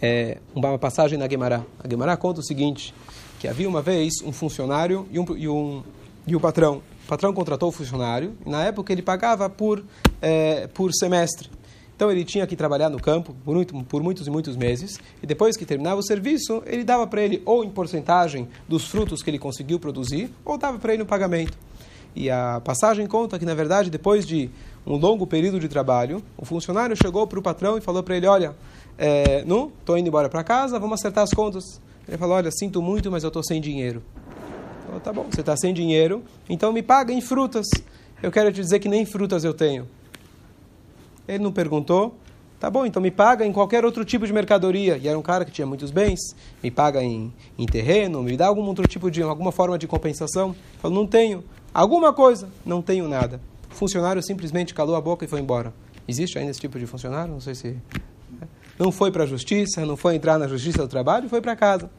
é 0.01 0.39
uma 0.55 0.79
passagem 0.79 1.19
na 1.19 1.29
Gemara. 1.29 1.67
A 1.83 1.89
Gemara 1.89 2.17
conta 2.17 2.41
o 2.41 2.45
seguinte, 2.45 2.95
que 3.41 3.49
havia 3.49 3.69
uma 3.69 3.81
vez 3.81 4.15
um 4.25 4.33
funcionário 4.33 5.09
e 5.11 5.19
um, 5.19 5.37
e 5.37 5.49
um, 5.49 5.83
e 6.27 6.39
patrão. 6.39 6.83
O 7.05 7.07
patrão 7.07 7.33
contratou 7.35 7.69
o 7.69 7.73
funcionário 7.73 8.35
e 8.47 8.51
na 8.51 8.65
época 8.65 8.93
ele 8.93 9.03
pagava 9.03 9.49
por, 9.51 9.85
é, 10.23 10.67
por 10.69 10.91
semestre. 10.95 11.51
Então 11.95 12.11
ele 12.11 12.25
tinha 12.25 12.47
que 12.47 12.57
trabalhar 12.57 12.89
no 12.89 12.99
campo 12.99 13.37
por, 13.45 13.55
muito, 13.55 13.85
por 13.85 14.03
muitos 14.03 14.27
e 14.27 14.31
muitos 14.31 14.57
meses 14.57 14.99
e 15.23 15.27
depois 15.27 15.57
que 15.57 15.65
terminava 15.67 16.01
o 16.01 16.03
serviço, 16.03 16.63
ele 16.67 16.83
dava 16.83 17.07
para 17.07 17.23
ele 17.23 17.43
ou 17.45 17.63
em 17.63 17.71
porcentagem 17.71 18.49
dos 18.67 18.87
frutos 18.87 19.23
que 19.23 19.31
ele 19.31 19.39
conseguiu 19.39 19.79
produzir 19.79 20.31
ou 20.45 20.57
dava 20.57 20.79
para 20.79 20.95
ele 20.95 21.03
o 21.03 21.07
pagamento. 21.07 21.57
E 22.17 22.31
a 22.31 22.61
passagem 22.65 23.07
conta 23.07 23.39
que, 23.39 23.45
na 23.45 23.55
verdade, 23.55 23.91
depois 23.91 24.25
de 24.25 24.51
um 24.87 24.97
longo 24.97 25.27
período 25.27 25.59
de 25.59 25.69
trabalho, 25.69 26.23
o 26.37 26.45
funcionário 26.45 26.97
chegou 26.97 27.27
para 27.27 27.39
o 27.39 27.43
patrão 27.43 27.77
e 27.77 27.81
falou 27.81 28.03
para 28.03 28.17
ele: 28.17 28.27
Olha, 28.27 28.55
é, 28.97 29.45
não, 29.45 29.73
estou 29.81 29.99
indo 29.99 30.09
embora 30.09 30.29
para 30.29 30.45
casa, 30.45 30.79
vamos 30.79 31.01
acertar 31.01 31.25
as 31.25 31.31
contas. 31.31 31.81
Ele 32.07 32.17
falou: 32.17 32.37
Olha, 32.37 32.51
sinto 32.53 32.81
muito, 32.81 33.11
mas 33.11 33.25
eu 33.25 33.29
estou 33.29 33.43
sem 33.43 33.61
dinheiro. 33.61 34.03
Falou, 34.95 35.01
tá 35.01 35.13
bom, 35.13 35.27
você 35.31 35.41
está 35.41 35.57
sem 35.57 35.75
dinheiro, 35.75 36.23
então 36.49 36.73
me 36.73 36.83
paga 36.83 37.13
em 37.13 37.21
frutas. 37.21 37.67
Eu 38.23 38.31
quero 38.31 38.53
te 38.53 38.61
dizer 38.61 38.79
que 38.79 38.89
nem 38.89 39.05
frutas 39.05 39.43
eu 39.43 39.53
tenho. 39.53 39.89
Ele 41.27 41.43
não 41.43 41.53
perguntou, 41.53 42.15
Tá 42.61 42.71
bom, 42.71 42.87
então 42.87 43.03
me 43.03 43.11
paga 43.11 43.45
em 43.45 43.53
qualquer 43.53 43.85
outro 43.85 44.07
tipo 44.07 44.27
de 44.27 44.33
mercadoria. 44.33 44.97
E 44.97 45.07
era 45.07 45.19
um 45.19 45.23
cara 45.23 45.45
que 45.45 45.51
tinha 45.51 45.67
muitos 45.67 45.91
bens, 45.91 46.19
me 46.63 46.71
paga 46.71 47.03
em, 47.03 47.31
em 47.59 47.67
terreno, 47.67 48.23
me 48.23 48.39
dá 48.39 48.47
algum 48.47 48.63
outro 48.63 48.89
tipo 48.89 49.11
de, 49.11 49.23
alguma 49.23 49.53
forma 49.53 49.77
de 49.77 49.87
compensação. 49.87 50.57
Falou, 50.79 50.97
não 50.97 51.07
tenho. 51.07 51.45
Alguma 51.75 52.11
coisa, 52.15 52.49
não 52.65 52.81
tenho 52.81 53.07
nada. 53.07 53.39
O 53.71 53.75
funcionário 53.75 54.23
simplesmente 54.23 54.73
calou 54.73 54.97
a 54.97 55.01
boca 55.01 55.27
e 55.27 55.29
foi 55.29 55.41
embora. 55.41 55.75
Existe 56.09 56.39
ainda 56.39 56.53
esse 56.53 56.61
tipo 56.61 56.79
de 56.79 56.87
funcionário? 56.87 57.35
Não 57.35 57.41
sei 57.41 57.55
se. 57.55 57.69
Né? 58.31 58.49
Não 58.79 58.91
foi 58.91 59.11
para 59.11 59.25
a 59.25 59.27
justiça, 59.27 59.85
não 59.85 59.97
foi 59.97 60.15
entrar 60.15 60.39
na 60.39 60.49
justiça 60.49 60.79
do 60.79 60.89
trabalho, 60.89 61.29
foi 61.29 61.43
para 61.43 61.55
casa. 61.55 61.91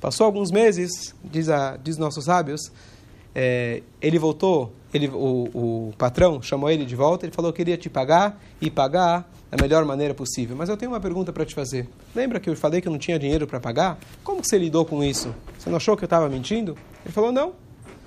Passou 0.00 0.26
alguns 0.26 0.50
meses, 0.50 1.14
diz, 1.24 1.48
a, 1.48 1.76
diz 1.76 1.96
nossos 1.96 2.24
sábios, 2.24 2.70
é, 3.34 3.82
ele 4.00 4.18
voltou, 4.18 4.72
ele, 4.92 5.08
o, 5.08 5.88
o 5.88 5.94
patrão 5.98 6.40
chamou 6.40 6.70
ele 6.70 6.84
de 6.84 6.94
volta, 6.94 7.26
ele 7.26 7.32
falou 7.32 7.52
que 7.52 7.58
queria 7.58 7.76
te 7.76 7.90
pagar 7.90 8.40
e 8.60 8.70
pagar 8.70 9.28
da 9.50 9.60
melhor 9.60 9.84
maneira 9.84 10.14
possível. 10.14 10.56
Mas 10.56 10.68
eu 10.68 10.76
tenho 10.76 10.92
uma 10.92 11.00
pergunta 11.00 11.32
para 11.32 11.44
te 11.44 11.54
fazer. 11.54 11.88
Lembra 12.14 12.38
que 12.38 12.48
eu 12.48 12.56
falei 12.56 12.80
que 12.80 12.88
eu 12.88 12.92
não 12.92 12.98
tinha 12.98 13.18
dinheiro 13.18 13.46
para 13.46 13.58
pagar? 13.58 13.98
Como 14.22 14.40
que 14.40 14.48
você 14.48 14.58
lidou 14.58 14.84
com 14.84 15.02
isso? 15.02 15.34
Você 15.58 15.70
não 15.70 15.76
achou 15.76 15.96
que 15.96 16.04
eu 16.04 16.06
estava 16.06 16.28
mentindo? 16.28 16.76
Ele 17.04 17.12
falou, 17.12 17.32
não. 17.32 17.52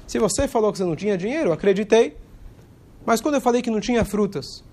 Se 0.07 0.19
você 0.19 0.47
falou 0.47 0.71
que 0.71 0.77
você 0.77 0.83
não 0.83 0.95
tinha 0.95 1.17
dinheiro, 1.17 1.49
eu 1.49 1.53
acreditei. 1.53 2.15
Mas 3.05 3.21
quando 3.21 3.35
eu 3.35 3.41
falei 3.41 3.61
que 3.61 3.71
não 3.71 3.79
tinha 3.79 4.05
frutas, 4.05 4.63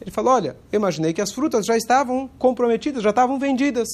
ele 0.00 0.10
falou, 0.10 0.32
olha, 0.32 0.56
eu 0.72 0.78
imaginei 0.78 1.12
que 1.12 1.20
as 1.20 1.32
frutas 1.32 1.66
já 1.66 1.76
estavam 1.76 2.28
comprometidas, 2.38 3.02
já 3.02 3.10
estavam 3.10 3.38
vendidas. 3.38 3.88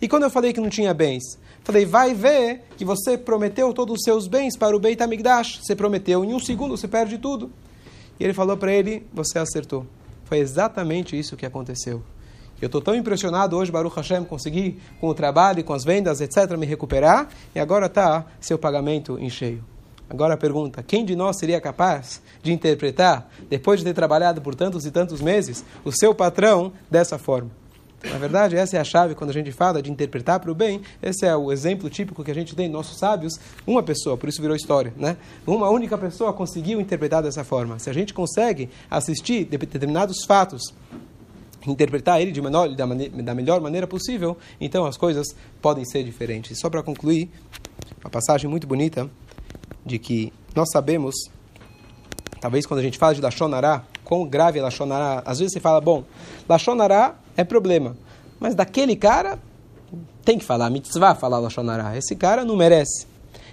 E 0.00 0.08
quando 0.08 0.24
eu 0.24 0.30
falei 0.30 0.52
que 0.52 0.60
não 0.60 0.68
tinha 0.68 0.92
bens, 0.92 1.38
falei, 1.68 1.84
vai 1.84 2.14
ver 2.14 2.62
que 2.78 2.84
você 2.84 3.18
prometeu 3.18 3.74
todos 3.74 3.98
os 3.98 4.02
seus 4.02 4.26
bens 4.26 4.56
para 4.56 4.74
o 4.74 4.80
Beit 4.80 5.02
HaMikdash. 5.02 5.60
Você 5.62 5.76
prometeu, 5.76 6.24
em 6.24 6.32
um 6.32 6.38
segundo 6.38 6.74
você 6.74 6.88
perde 6.88 7.18
tudo. 7.18 7.52
E 8.18 8.24
ele 8.24 8.32
falou 8.32 8.56
para 8.56 8.72
ele, 8.72 9.06
você 9.12 9.38
acertou. 9.38 9.86
Foi 10.24 10.38
exatamente 10.38 11.18
isso 11.18 11.36
que 11.36 11.44
aconteceu. 11.44 12.02
Eu 12.60 12.66
estou 12.66 12.80
tão 12.80 12.94
impressionado 12.94 13.54
hoje, 13.54 13.70
Baruch 13.70 13.94
Hashem, 13.94 14.24
conseguir, 14.24 14.80
com 14.98 15.08
o 15.08 15.14
trabalho, 15.14 15.62
com 15.62 15.74
as 15.74 15.84
vendas, 15.84 16.22
etc., 16.22 16.56
me 16.56 16.64
recuperar, 16.64 17.28
e 17.54 17.60
agora 17.60 17.84
está 17.84 18.24
seu 18.40 18.58
pagamento 18.58 19.18
em 19.20 19.28
cheio. 19.28 19.62
Agora 20.08 20.34
a 20.34 20.38
pergunta: 20.38 20.82
quem 20.82 21.04
de 21.04 21.14
nós 21.14 21.38
seria 21.38 21.60
capaz 21.60 22.22
de 22.42 22.50
interpretar, 22.50 23.30
depois 23.50 23.78
de 23.80 23.84
ter 23.84 23.92
trabalhado 23.92 24.40
por 24.40 24.54
tantos 24.54 24.86
e 24.86 24.90
tantos 24.90 25.20
meses, 25.20 25.62
o 25.84 25.92
seu 25.92 26.14
patrão 26.14 26.72
dessa 26.90 27.18
forma? 27.18 27.50
Na 28.04 28.18
verdade, 28.18 28.56
essa 28.56 28.76
é 28.76 28.80
a 28.80 28.84
chave 28.84 29.14
quando 29.14 29.30
a 29.30 29.32
gente 29.32 29.50
fala 29.50 29.82
de 29.82 29.90
interpretar 29.90 30.38
para 30.38 30.50
o 30.50 30.54
bem. 30.54 30.80
Esse 31.02 31.26
é 31.26 31.36
o 31.36 31.50
exemplo 31.50 31.90
típico 31.90 32.22
que 32.22 32.30
a 32.30 32.34
gente 32.34 32.54
tem 32.54 32.66
em 32.66 32.70
nossos 32.70 32.98
sábios. 32.98 33.34
Uma 33.66 33.82
pessoa, 33.82 34.16
por 34.16 34.28
isso 34.28 34.40
virou 34.40 34.56
história, 34.56 34.92
né? 34.96 35.16
Uma 35.44 35.68
única 35.68 35.98
pessoa 35.98 36.32
conseguiu 36.32 36.80
interpretar 36.80 37.22
dessa 37.22 37.42
forma. 37.42 37.78
Se 37.78 37.90
a 37.90 37.92
gente 37.92 38.14
consegue 38.14 38.68
assistir 38.88 39.44
determinados 39.44 40.24
fatos, 40.24 40.72
interpretar 41.66 42.20
ele 42.20 42.30
de 42.30 42.40
menor, 42.40 42.68
da, 42.74 42.86
da 42.86 43.34
melhor 43.34 43.60
maneira 43.60 43.86
possível, 43.86 44.36
então 44.60 44.86
as 44.86 44.96
coisas 44.96 45.26
podem 45.60 45.84
ser 45.84 46.04
diferentes. 46.04 46.58
Só 46.58 46.70
para 46.70 46.82
concluir, 46.82 47.28
uma 48.00 48.10
passagem 48.10 48.48
muito 48.48 48.66
bonita 48.66 49.10
de 49.84 49.98
que 49.98 50.32
nós 50.54 50.70
sabemos, 50.70 51.14
talvez 52.40 52.64
quando 52.64 52.80
a 52.80 52.82
gente 52.82 52.96
fala 52.96 53.14
de 53.14 53.20
Lachonará, 53.20 53.84
quão 54.08 54.26
grave 54.26 54.58
é 54.58 54.62
Lachonará, 54.62 55.22
às 55.26 55.38
vezes 55.38 55.52
você 55.52 55.60
fala, 55.60 55.82
bom, 55.82 56.02
Lachonará 56.48 57.14
é 57.36 57.44
problema, 57.44 57.94
mas 58.40 58.54
daquele 58.54 58.96
cara 58.96 59.38
tem 60.24 60.38
que 60.38 60.44
falar, 60.46 60.70
mitzvah 60.70 61.14
falar 61.14 61.38
Lachonará, 61.38 61.94
esse 61.94 62.16
cara 62.16 62.42
não 62.42 62.56
merece. 62.56 63.06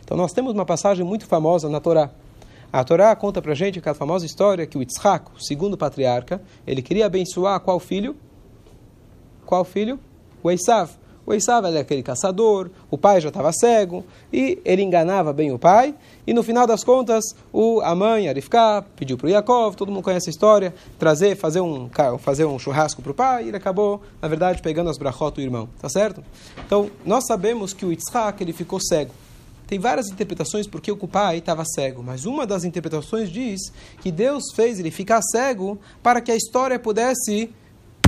Então 0.04 0.16
nós 0.16 0.32
temos 0.32 0.54
uma 0.54 0.66
passagem 0.66 1.06
muito 1.06 1.26
famosa 1.26 1.68
na 1.68 1.82
Torá. 1.82 2.10
A 2.72 2.84
Torá 2.84 3.14
conta 3.16 3.42
pra 3.42 3.54
gente 3.54 3.80
aquela 3.80 3.96
famosa 3.96 4.26
história 4.26 4.66
que 4.66 4.78
o 4.78 4.82
Yitzhak, 4.82 5.26
o 5.36 5.44
segundo 5.44 5.78
patriarca, 5.78 6.42
ele 6.66 6.82
queria 6.82 7.06
abençoar 7.06 7.60
qual 7.60 7.80
filho? 7.80 8.16
Qual 9.46 9.66
filho? 9.66 10.00
O 10.42 10.50
Esav. 10.50 10.92
O 11.26 11.34
Esav 11.34 11.66
era 11.66 11.80
aquele 11.80 12.04
caçador, 12.04 12.70
o 12.92 12.98
pai 12.98 13.20
já 13.20 13.30
estava 13.30 13.52
cego, 13.52 14.06
e 14.32 14.60
ele 14.64 14.84
enganava 14.84 15.34
bem 15.34 15.52
o 15.52 15.58
pai, 15.58 15.96
e 16.28 16.34
no 16.34 16.44
final 16.44 16.68
das 16.68 16.84
contas, 16.84 17.24
o, 17.52 17.82
a 17.82 17.96
mãe, 17.96 18.30
Arifká, 18.30 18.84
pediu 18.96 19.18
para 19.18 19.28
o 19.28 19.30
Yaakov, 19.30 19.76
todo 19.76 19.92
mundo 19.92 20.04
conhece 20.04 20.30
a 20.30 20.32
história, 20.32 20.74
trazer, 21.00 21.36
fazer 21.36 21.62
um, 21.62 21.90
fazer 22.20 22.46
um 22.46 22.60
churrasco 22.60 23.02
para 23.02 23.12
o 23.12 23.16
pai, 23.16 23.46
e 23.46 23.48
ele 23.48 23.58
acabou, 23.58 24.02
na 24.22 24.28
verdade, 24.28 24.62
pegando 24.62 24.90
as 24.90 24.98
brachot 24.98 25.36
do 25.36 25.42
irmão, 25.42 25.68
tá 25.82 25.90
certo? 25.90 26.24
Então, 26.66 26.92
nós 27.04 27.26
sabemos 27.26 27.74
que 27.74 27.86
o 27.86 27.92
Yitzhak, 27.92 28.44
ele 28.44 28.54
ficou 28.54 28.80
cego. 28.80 29.12
Tem 29.68 29.80
várias 29.80 30.10
interpretações 30.10 30.68
porque 30.68 30.92
o 30.92 31.08
pai 31.08 31.40
estava 31.40 31.64
cego, 31.66 32.04
mas 32.04 32.26
uma 32.26 32.46
das 32.46 32.64
interpretações 32.64 33.32
diz 33.32 33.74
que 34.00 34.12
Deus 34.12 34.44
fez 34.54 34.80
ele 34.80 34.92
ficar 34.92 35.22
cego 35.24 35.80
para 36.04 36.22
que 36.22 36.32
a 36.32 36.36
história 36.36 36.78
pudesse 36.78 37.50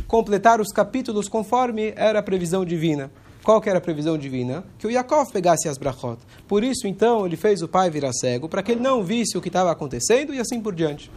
completar 0.08 0.62
os 0.62 0.72
capítulos 0.72 1.28
conforme 1.28 1.94
era 1.96 2.20
a 2.20 2.24
previsão 2.24 2.64
divina. 2.64 3.12
Qual 3.44 3.62
que 3.62 3.70
era 3.70 3.78
a 3.78 3.82
previsão 3.82 4.18
divina? 4.18 4.64
Que 4.78 4.88
o 4.88 4.92
Yaakov 4.92 5.32
pegasse 5.32 5.70
as 5.70 5.78
brachot. 5.78 6.18
Por 6.48 6.64
isso, 6.64 6.88
então, 6.88 7.26
ele 7.26 7.38
fez 7.38 7.62
o 7.62 7.68
pai 7.68 7.90
virar 7.90 8.12
cego, 8.12 8.50
para 8.50 8.62
que 8.62 8.74
ele 8.74 8.82
não 8.82 9.04
visse 9.04 9.38
o 9.38 9.42
que 9.42 9.48
estava 9.48 9.72
acontecendo 9.72 10.34
e 10.34 10.40
assim 10.40 10.60
por 10.60 10.76
diante. 10.76 11.10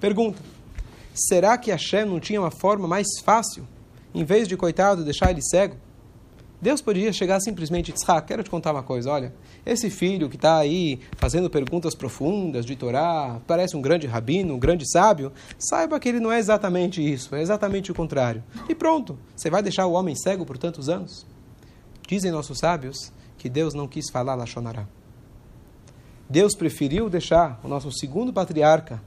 Pergunta: 0.00 0.40
será 1.14 1.58
que 1.58 1.70
Hashem 1.70 2.06
não 2.06 2.18
tinha 2.18 2.40
uma 2.40 2.50
forma 2.50 2.88
mais 2.88 3.06
fácil, 3.22 3.66
em 4.14 4.24
vez 4.24 4.48
de, 4.48 4.56
coitado, 4.56 5.04
deixar 5.04 5.30
ele 5.30 5.42
cego? 5.42 5.76
Deus 6.64 6.80
poderia 6.80 7.12
chegar 7.12 7.40
simplesmente 7.40 7.90
e 7.90 7.92
dizer: 7.92 8.10
ah, 8.10 8.22
quero 8.22 8.42
te 8.42 8.48
contar 8.48 8.72
uma 8.72 8.82
coisa, 8.82 9.10
olha, 9.10 9.34
esse 9.66 9.90
filho 9.90 10.30
que 10.30 10.36
está 10.36 10.56
aí 10.56 10.98
fazendo 11.18 11.50
perguntas 11.50 11.94
profundas 11.94 12.64
de 12.64 12.74
Torá, 12.74 13.38
parece 13.46 13.76
um 13.76 13.82
grande 13.82 14.06
rabino, 14.06 14.54
um 14.54 14.58
grande 14.58 14.90
sábio, 14.90 15.30
saiba 15.58 16.00
que 16.00 16.08
ele 16.08 16.20
não 16.20 16.32
é 16.32 16.38
exatamente 16.38 17.02
isso, 17.02 17.34
é 17.34 17.42
exatamente 17.42 17.92
o 17.92 17.94
contrário. 17.94 18.42
E 18.66 18.74
pronto, 18.74 19.18
você 19.36 19.50
vai 19.50 19.62
deixar 19.62 19.84
o 19.84 19.92
homem 19.92 20.16
cego 20.16 20.46
por 20.46 20.56
tantos 20.56 20.88
anos? 20.88 21.26
Dizem 22.08 22.32
nossos 22.32 22.60
sábios 22.60 23.12
que 23.36 23.50
Deus 23.50 23.74
não 23.74 23.86
quis 23.86 24.08
falar 24.10 24.34
Lachonará. 24.34 24.86
Deus 26.30 26.56
preferiu 26.56 27.10
deixar 27.10 27.60
o 27.62 27.68
nosso 27.68 27.92
segundo 27.92 28.32
patriarca, 28.32 29.02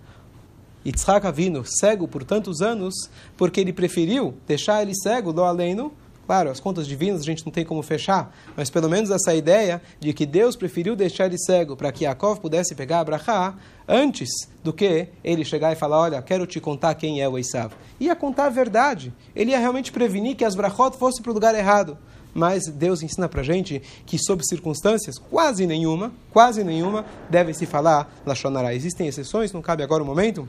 Yitzhak 0.85 1.25
Avino, 1.25 1.65
cego 1.65 2.07
por 2.07 2.23
tantos 2.23 2.61
anos, 2.61 2.93
porque 3.35 3.59
ele 3.59 3.73
preferiu 3.73 4.35
deixar 4.45 4.83
ele 4.83 4.93
cego, 4.95 5.33
do 5.33 5.43
aleno. 5.43 5.91
Claro, 6.27 6.49
as 6.49 6.59
contas 6.59 6.85
divinas 6.85 7.21
a 7.21 7.23
gente 7.23 7.45
não 7.45 7.53
tem 7.53 7.63
como 7.63 7.81
fechar, 7.81 8.35
mas 8.53 8.69
pelo 8.69 8.89
menos 8.89 9.09
essa 9.09 9.33
ideia 9.33 9.81
de 9.97 10.11
que 10.11 10.25
Deus 10.25 10.57
preferiu 10.57 10.93
deixar 10.93 11.25
ele 11.25 11.37
cego 11.37 11.77
para 11.77 11.89
que 11.89 12.03
Yaakov 12.03 12.41
pudesse 12.41 12.75
pegar 12.75 12.99
Abraha 12.99 13.55
antes 13.87 14.27
do 14.61 14.73
que 14.73 15.07
ele 15.23 15.45
chegar 15.45 15.71
e 15.71 15.77
falar, 15.77 16.01
olha, 16.01 16.21
quero 16.21 16.45
te 16.45 16.59
contar 16.59 16.95
quem 16.95 17.21
é 17.21 17.29
o 17.29 17.37
Esav. 17.39 17.73
Ia 17.97 18.13
contar 18.13 18.47
a 18.47 18.49
verdade. 18.49 19.13
Ele 19.33 19.51
ia 19.51 19.57
realmente 19.57 19.89
prevenir 19.89 20.35
que 20.35 20.43
as 20.43 20.53
brachot 20.53 20.97
fossem 20.97 21.23
para 21.23 21.31
o 21.31 21.33
lugar 21.33 21.55
errado 21.55 21.97
mas 22.33 22.67
Deus 22.67 23.01
ensina 23.01 23.27
para 23.27 23.41
gente 23.41 23.81
que 24.05 24.19
sob 24.19 24.45
circunstâncias 24.45 25.17
quase 25.17 25.65
nenhuma, 25.65 26.11
quase 26.31 26.63
nenhuma, 26.63 27.03
deve 27.27 27.51
se 27.51 27.65
falar 27.65 28.13
Lashonará. 28.23 28.75
Existem 28.75 29.07
exceções, 29.07 29.51
não 29.51 29.61
cabe 29.61 29.81
agora 29.81 30.03
o 30.03 30.05
momento, 30.05 30.47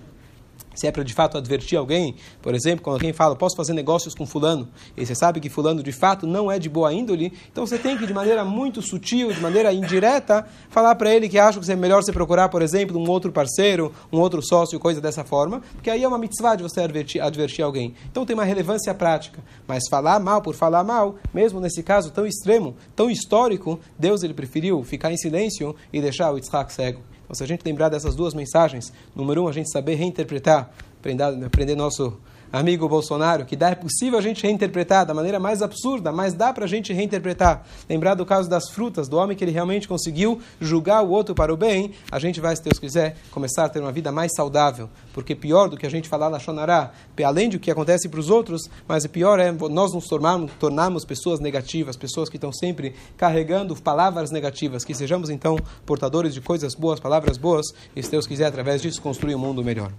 se 0.75 0.87
é 0.87 0.93
para 0.93 1.03
de 1.03 1.13
fato 1.13 1.37
advertir 1.37 1.77
alguém, 1.77 2.15
por 2.41 2.55
exemplo, 2.55 2.85
quando 2.85 2.95
alguém 2.95 3.13
fala, 3.13 3.35
posso 3.35 3.57
fazer 3.57 3.73
negócios 3.73 4.15
com 4.15 4.25
fulano, 4.25 4.69
e 4.97 5.05
você 5.05 5.15
sabe 5.15 5.41
que 5.41 5.49
fulano 5.49 5.83
de 5.83 5.91
fato 5.91 6.27
não 6.27 6.51
é 6.51 6.59
de 6.59 6.69
boa 6.69 6.93
índole, 6.93 7.33
então 7.51 7.67
você 7.67 7.77
tem 7.77 7.99
que 7.99 8.07
de 8.07 8.15
maneira 8.15 8.45
muito 8.45 8.81
sutil, 8.81 9.33
de 9.33 9.41
maneira 9.41 9.73
indireta, 9.73 10.47
falar 10.71 10.95
para 10.95 11.13
ele 11.13 11.29
que 11.29 11.39
acha 11.39 11.59
que 11.59 11.73
é 11.73 11.75
melhor 11.75 12.03
você 12.03 12.13
procurar, 12.13 12.49
por 12.49 12.63
exemplo, 12.63 12.99
um 12.99 13.11
outro 13.11 13.33
parceiro, 13.33 13.93
um 14.13 14.19
outro 14.21 14.41
sócio, 14.41 14.79
coisa 14.79 15.01
dessa 15.01 15.25
forma, 15.25 15.61
porque 15.73 15.91
aí 15.91 16.05
é 16.05 16.09
uma 16.09 16.19
mitzvah 16.19 16.55
de 16.55 16.63
você 16.63 16.81
advertir, 16.81 17.21
advertir 17.21 17.65
alguém. 17.65 17.95
Então 18.11 18.25
tem 18.25 18.35
uma 18.35 18.45
relevância 18.45 18.95
prática, 18.95 19.43
mas 19.67 19.83
falar 19.91 20.21
mal 20.21 20.41
por 20.41 20.55
falar 20.55 20.85
mal, 20.85 21.17
mesmo 21.35 21.61
nesse 21.61 21.83
caso 21.83 22.13
tão 22.13 22.25
extremo, 22.27 22.77
tão 22.95 23.11
histórico, 23.11 23.81
Deus 23.99 24.23
ele 24.23 24.35
preferiu 24.35 24.83
ficar 24.85 25.13
em 25.13 25.17
silêncio 25.17 25.75
e 25.93 26.01
deixar 26.01 26.33
o 26.33 26.37
Yitzhak 26.37 26.73
cego. 26.73 27.08
Se 27.33 27.45
a 27.45 27.47
gente 27.47 27.63
lembrar 27.65 27.89
dessas 27.89 28.15
duas 28.15 28.33
mensagens, 28.33 28.93
número 29.15 29.45
um, 29.45 29.49
a 29.49 29.53
gente 29.53 29.71
saber 29.71 29.97
reinterpretar, 29.97 30.71
aprender, 30.99 31.25
aprender 31.45 31.75
nosso 31.75 32.19
amigo 32.53 32.89
Bolsonaro, 32.89 33.45
que 33.45 33.57
dá, 33.57 33.71
é 33.71 33.75
possível 33.75 34.19
a 34.19 34.23
gente 34.23 34.43
reinterpretar 34.43 35.05
da 35.05 35.15
maneira 35.15 35.39
mais 35.39 35.63
absurda, 35.63 36.13
mas 36.13 36.35
dá 36.35 36.53
para 36.53 36.65
a 36.65 36.69
gente 36.69 36.93
reinterpretar. 36.93 37.65
Lembrar 37.89 38.15
do 38.15 38.25
caso 38.25 38.49
das 38.49 38.71
frutas, 38.71 39.09
do 39.09 39.17
homem 39.17 39.37
que 39.37 39.45
ele 39.45 39.53
realmente 39.53 39.87
conseguiu 39.87 40.41
julgar 40.61 41.03
o 41.03 41.11
outro 41.11 41.35
para 41.35 41.53
o 41.53 41.57
bem, 41.57 41.93
a 42.11 42.19
gente 42.19 42.41
vai, 42.41 42.55
se 42.57 42.63
Deus 42.63 42.79
quiser, 42.79 43.17
começar 43.31 43.65
a 43.65 43.69
ter 43.69 43.81
uma 43.81 43.93
vida 43.93 44.11
mais 44.11 44.33
saudável. 44.35 44.89
Porque 45.13 45.35
pior 45.35 45.69
do 45.69 45.77
que 45.77 45.87
a 45.87 45.91
gente 45.91 46.09
falar 46.09 46.31
na 46.31 46.39
Shonará, 46.39 46.93
além 47.25 47.49
do 47.49 47.59
que 47.59 47.71
acontece 47.71 48.09
para 48.09 48.21
os 48.21 48.31
outros, 48.31 48.69
mas 48.87 49.05
o 49.05 49.09
pior 49.09 49.39
é 49.39 49.53
nós 49.53 49.93
nos 49.93 50.07
tornarmos, 50.07 50.51
tornarmos 50.59 51.05
pessoas 51.05 51.41
negativas, 51.41 51.97
pessoas 51.97 52.29
que 52.29 52.37
estão 52.37 52.53
sempre 52.53 52.95
carregando 53.17 53.75
palavras 53.77 54.31
negativas, 54.31 54.85
que 54.85 54.95
sejamos 54.95 55.31
então 55.31 55.59
portadores 55.85 56.35
de 56.35 56.41
coisas 56.41 56.75
boas, 56.75 57.01
palavras 57.01 57.37
boas, 57.37 57.67
e 57.95 58.03
se 58.03 58.11
Deus 58.11 58.27
quiser, 58.27 58.47
através 58.47 58.83
disso, 58.83 59.03
construir 59.03 59.35
um 59.35 59.39
mundo 59.39 59.63
melhor. 59.63 59.93